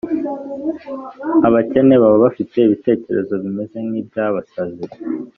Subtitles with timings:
[1.47, 4.85] Abakene baba bafite ibitekerezo bimeze nkibyabasazi